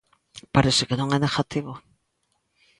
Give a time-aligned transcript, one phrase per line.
[0.55, 1.73] Parece que non é negativo.